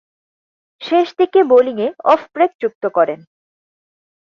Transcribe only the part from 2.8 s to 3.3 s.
করেন।